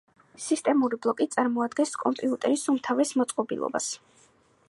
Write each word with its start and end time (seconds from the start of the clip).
სისტემური 0.43 0.97
ბლოკი 1.05 1.27
წარმოადგენს 1.35 1.93
კომპიუტერის 2.05 2.65
უმთავრეს 2.75 3.13
მოწყობილობას. 3.21 3.93